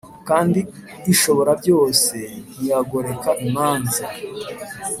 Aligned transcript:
kandi 0.27 0.59
ishoborabyose 1.13 2.17
ntiyagoreka 2.47 3.29
imanza 3.45 4.03